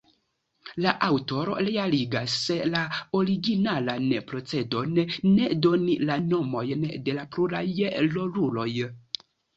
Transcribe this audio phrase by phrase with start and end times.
[0.83, 2.37] La aŭtoro realigas
[2.71, 2.81] la
[3.19, 4.97] originalan procedon
[5.35, 7.67] ne doni la nomojn de la pluraj
[8.17, 8.69] roluloj.